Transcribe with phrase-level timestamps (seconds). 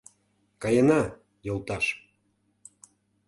[0.61, 1.01] Каена,
[1.45, 1.85] йолташ.